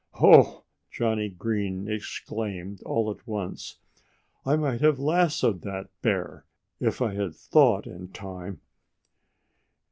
[0.13, 3.77] "Ho!" Johnnie Green exclaimed all at once.
[4.47, 6.43] "I might have lassoed that bear
[6.79, 8.61] if I had thought in time."